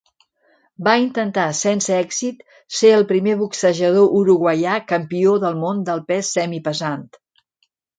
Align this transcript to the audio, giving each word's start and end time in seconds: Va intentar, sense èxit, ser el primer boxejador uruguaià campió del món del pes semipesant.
Va 0.87 0.95
intentar, 1.01 1.43
sense 1.59 1.91
èxit, 1.97 2.41
ser 2.79 2.95
el 2.95 3.07
primer 3.13 3.37
boxejador 3.45 4.19
uruguaià 4.25 4.83
campió 4.97 5.39
del 5.49 5.65
món 5.65 5.89
del 5.93 6.07
pes 6.13 6.37
semipesant. 6.41 7.11